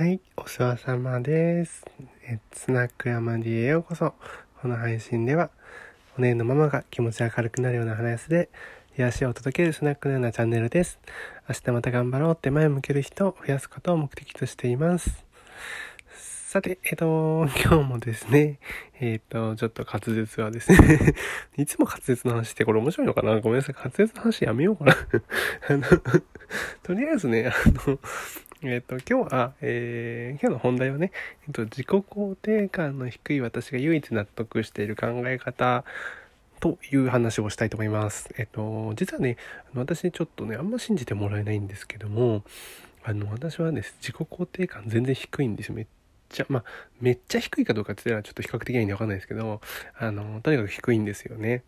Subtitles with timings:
[0.00, 1.84] はい、お世話様です。
[2.26, 4.14] えスナックヤマディへようこそ。
[4.62, 5.50] この配信では、
[6.16, 8.48] お姉のママが気持ち明るくなるような話で、
[8.96, 10.98] 癒しを届けるスナックのようなチャンネルです。
[11.46, 15.26] 明日また頑張ろうって前を向ける人を増やすことを目的としています。
[16.16, 18.58] さて、えっと、今日もですね、
[19.00, 21.14] えっと、ちょっと滑舌はですね、
[21.58, 23.38] いつも滑舌の話してこれ面白いのかな？
[23.40, 24.96] ごめんなさい、滑舌の話やめようかな。
[25.68, 25.82] あの、
[26.84, 27.52] とりあえずね、あ
[27.86, 27.98] の、
[28.62, 31.12] えっと、今日は、えー今日の本題はね、
[31.46, 35.84] えっと、自己肯定感の低い私が唯一納得している考え方
[36.60, 38.28] という話をしたいと思います。
[38.36, 39.38] えっと、実はね、
[39.72, 42.44] 私ちょっとね、あんま信じてもらえないんですけども、
[43.02, 45.74] あの、私はね、自己肯定感全然低いんですよ。
[45.74, 45.86] めっ
[46.28, 46.64] ちゃ、まあ、
[47.00, 49.62] めっちゃ低いかどうかって言ったらちょっと比較的ないんでわかんないですけど、
[49.98, 51.62] あの、とにかく低いんですよね。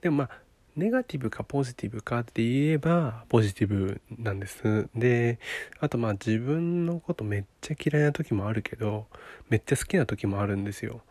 [0.00, 0.30] でもまあ、
[0.74, 4.88] ネガティブかポジティブかって言えばポジティブなんです。
[4.94, 5.38] で、
[5.80, 9.06] あとまあ自分のことめっちゃ嫌いな時もあるけど、
[9.50, 11.02] めっちゃ好きな時もあるんですよ。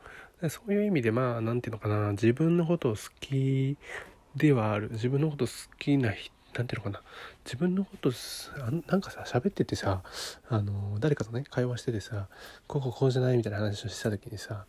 [0.50, 3.78] そういう意味でまあ、なんていうのかな、自分のことを好き
[4.36, 4.90] ではある。
[4.94, 7.03] 自分のこと好きな人、なんていうのかな。
[7.46, 10.03] 自分のことすあんなんかさ喋っててさ
[10.48, 12.28] あの誰かとね会話しててさ
[12.68, 14.66] こここうじゃないみたいな話をした時にさ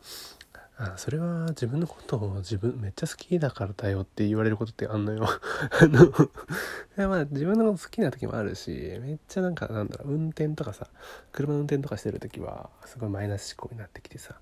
[0.84, 5.28] あそれは自分のことを自分めっちゃ好きだからだよって言われることってあんのよ。
[5.80, 10.88] あのまあ自分の好きな時もあるしめっちゃなんかなんだろう運転とかさ
[11.30, 14.40] 車の運転とかしてる時はすごいマイナス思考になってきてさ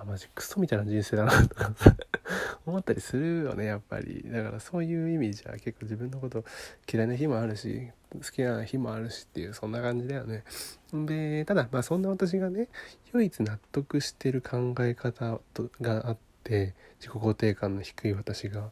[0.00, 1.72] あマジクソみたいな人生だなとか
[2.66, 4.24] 思ったりするよねやっぱり。
[4.26, 6.44] だからそういう意味じゃ結構自分のこと
[6.90, 10.44] 嫌いな日もあるし好きな日もあるしっていうそんな感じだよね。
[10.92, 12.68] でただまあそんな私がね
[13.12, 18.70] 唯一納得してる考え方とがあって自己肯定感の低い私が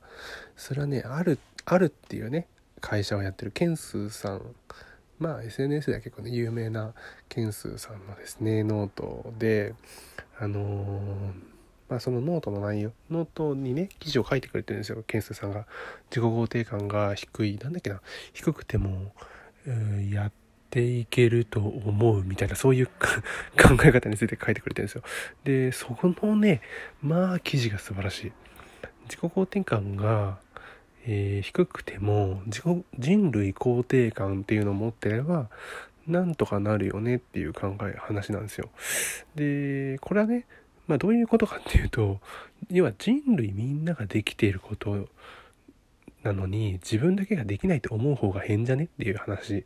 [0.56, 2.48] それはねあるあるっていうね
[2.80, 4.54] 会社をやってるケンスーさん
[5.18, 6.94] まあ SNS では結構ね有名な
[7.28, 9.74] ケンスーさんのですねノートで
[10.38, 11.56] あのー
[11.88, 15.02] まあそのノートの内容ノートにね記事を書いてくれてるんですよ。
[15.06, 15.66] ケンスーさんが。
[16.10, 17.58] 自己肯定感が低い。
[17.58, 18.00] なんだっけな。
[18.32, 19.12] 低くても、
[20.10, 20.32] やっ
[20.70, 22.24] ていけると思う。
[22.24, 22.86] みたいなそういう
[23.56, 25.02] 考え方について書いてくれてるんですよ。
[25.44, 26.60] でそこのね
[27.02, 28.32] まあ記事が素晴らしい。
[29.04, 30.40] 自己肯定感が、
[31.06, 35.48] えー低くても自己人類肯定感っていうのを持ってれば
[36.06, 38.68] なんとかなるよねっていう考え話なんですよ
[39.34, 40.46] でこれはね
[40.86, 42.20] まあどういうことかっていうと
[42.70, 45.08] 要は人類みんなができていること
[46.22, 49.64] なのに自分だけができないと思う方が変じゃねっていう話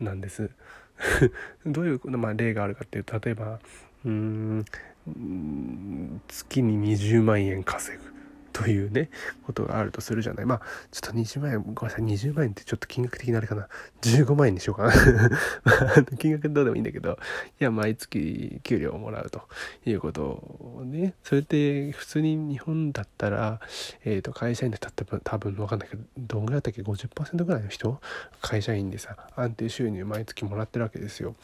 [0.00, 0.50] なんです。
[1.66, 3.60] どういう、まあ、例があるかっていうと例えば
[4.04, 8.11] うーんうーん月に20万円稼ぐ
[8.52, 9.10] というね
[9.46, 10.46] ことがあるとするじゃない。
[10.46, 12.04] まあちょっと20万円ごめんなさい。
[12.04, 13.68] 20万円ってちょっと金額的なあれかな。
[14.02, 14.92] 15万円にしようかな。
[16.18, 17.18] 金額どうでもいいんだけど。
[17.60, 19.48] いや毎月給料をもらうと
[19.84, 21.14] いうことをね。
[21.22, 23.60] それって普通に日本だったら、
[24.04, 28.00] えー、と会社員だったら多分分かんないけどどんぐらいだったっけ？50%ぐらいの人？
[28.40, 31.34] 会社員でさ安定収入毎月もらってるわけですよ。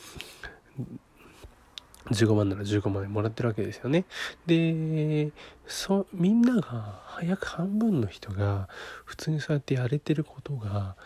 [2.10, 4.04] 15万なら15万円もらってるわけですよね。
[4.46, 5.30] で、
[5.66, 8.68] そみんなが早く半分の人が
[9.04, 10.96] 普通にそうやってやれてることが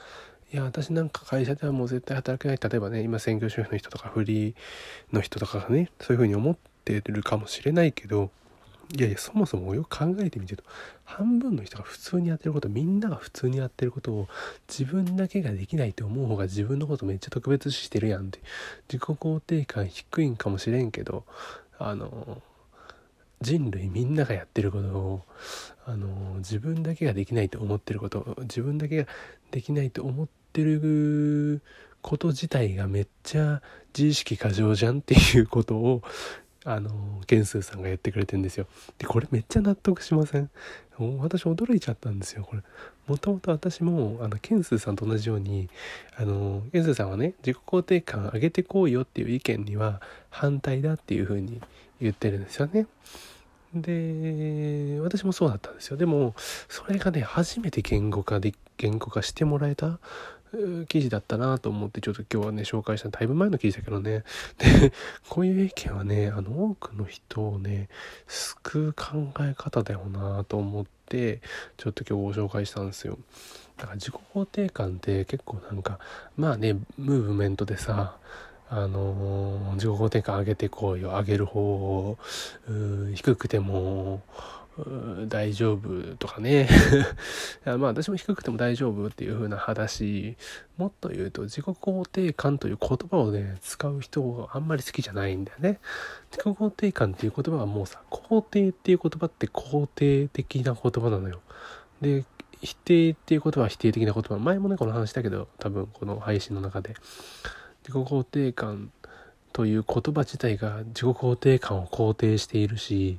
[0.52, 4.54] いや私なんか会社ではもう絶対働けない例えばね今専業主婦の人とかフリー
[5.10, 8.30] の人とかがねそういうふうに思ってるかもしれないけど
[8.94, 10.64] いやいやそもそもよく考えてみてると
[11.04, 14.28] 半分の人が普通にやってることみんなが普通にやってることを
[14.68, 18.40] 自分だけができないと思う方が自分のことめっちゃ特別視してるやんって
[18.92, 21.24] 自己肯定感低いんかもしれんけど
[21.78, 22.42] あの
[23.40, 25.22] 人類みんながやってることを
[25.86, 29.08] あの自分だけができないと思ってること自分だけが
[29.50, 31.62] できないと思ってる
[32.02, 33.62] こと自体がめっちゃ
[33.96, 36.02] 自意識過剰じゃんっていうことを
[36.64, 38.66] あのケンスーさんが言ってくれてるんですよ。
[38.98, 40.50] でこれめっちゃ納得しません？
[40.98, 42.62] もう私驚いちゃったんですよこれ。
[43.08, 45.68] もともと私もあのケンスーさんと同じように
[46.16, 50.00] あのケンスーさんはね自己肯定感上げてこうよっていう意見には
[50.30, 51.60] 反対だっていうふうに
[52.00, 52.86] 言ってるんですよね。
[53.74, 55.96] で私もそうだったんですよ。
[55.96, 56.34] でも
[56.68, 59.98] それがね初めて言語化で言語化してもらえた
[60.88, 64.24] 記事だったなと思ってちょっと今日はね紹介しただいぶ前の記事だけどね。
[64.58, 64.92] で
[65.28, 67.88] こういう意見はねあの多くの人をね
[68.26, 71.40] 救う考え方だよなと思って
[71.76, 73.18] ちょっと今日ご紹介したんですよ。
[73.78, 75.98] だから自己肯定感って結構なんか
[76.36, 78.16] まあねムーブメントでさ
[78.68, 82.18] あのー自己肯定感上げてこうよ上げる方を
[83.14, 84.22] 低くても
[85.28, 86.68] 大丈夫とかね。
[87.64, 90.36] まあ私も低くても大丈夫っていう風な派だし
[90.78, 95.78] もっと言うと自己肯定感という言葉をね使う人があんまり好きじゃないんだよね。
[96.30, 101.40] 自己肯定感っていう言葉はもうさ肯定っていう言葉って肯定的な言葉なのよ。
[102.00, 102.24] で
[102.62, 104.36] 否定っていう言葉は否定的な言葉。
[104.38, 106.94] 前もねこの話だけど多分この配信の中で。
[107.84, 108.92] 自己肯定感
[109.52, 113.18] という言葉自体が自己肯定感を肯定しているし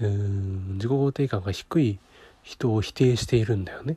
[0.00, 1.98] うん自己肯定感が低い
[2.42, 3.96] 人を否定しているんだよね。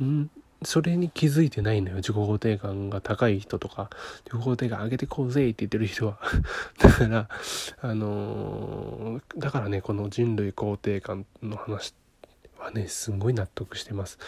[0.00, 0.30] うん
[0.64, 1.96] それに気づいてないのよ。
[1.96, 3.90] 自己肯定感が高い人とか。
[4.24, 6.18] 自己肯定感上げてこうぜって言ってる人は。
[6.82, 7.28] だから
[7.80, 11.94] あのー、だからねこの人類肯定感の話
[12.58, 14.18] はねすごい納得してます。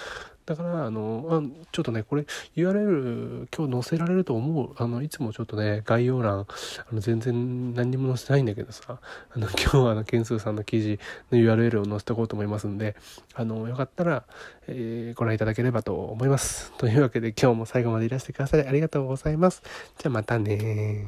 [0.50, 2.26] だからあのあちょっとねこれ
[2.56, 6.46] URL 今日載せられると思うあのいつもちょっとね概要欄あ
[6.92, 8.98] の全然何にも載せてないんだけどさ
[9.30, 10.98] あの 今日はあの件数さんの記事
[11.30, 12.96] の URL を載せておこうと思いますんで
[13.34, 14.24] あのよかったら、
[14.66, 16.72] えー、ご覧いただければと思います。
[16.78, 19.62] というわけで今日も最後までいらしてくださいありがとうございます。
[19.98, 21.06] じゃあまたね